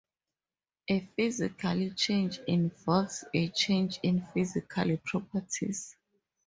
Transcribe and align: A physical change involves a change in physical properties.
A 0.87 0.99
physical 1.15 1.91
change 1.91 2.39
involves 2.47 3.23
a 3.35 3.49
change 3.49 3.99
in 4.01 4.25
physical 4.33 4.97
properties. 5.05 5.95